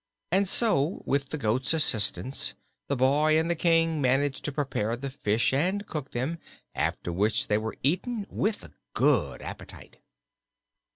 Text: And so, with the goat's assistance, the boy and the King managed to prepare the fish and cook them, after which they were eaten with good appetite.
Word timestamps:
And 0.31 0.47
so, 0.49 1.03
with 1.05 1.29
the 1.29 1.37
goat's 1.37 1.75
assistance, 1.75 2.55
the 2.87 2.95
boy 2.95 3.37
and 3.37 3.51
the 3.51 3.55
King 3.55 4.01
managed 4.01 4.43
to 4.45 4.51
prepare 4.51 4.95
the 4.95 5.11
fish 5.11 5.53
and 5.53 5.85
cook 5.85 6.09
them, 6.09 6.39
after 6.73 7.13
which 7.13 7.45
they 7.49 7.59
were 7.59 7.75
eaten 7.83 8.25
with 8.31 8.71
good 8.95 9.43
appetite. 9.43 9.99